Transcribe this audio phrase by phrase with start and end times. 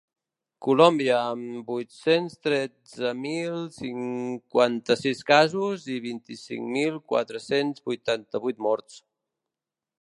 [0.67, 9.01] Colòmbia, amb vuit-cents tretze mil cinquanta-sis casos i vint-i-cinc mil quatre-cents vuitanta-vuit morts.